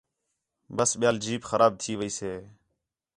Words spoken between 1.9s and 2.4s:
وَیسے